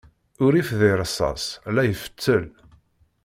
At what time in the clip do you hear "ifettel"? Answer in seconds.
1.93-2.45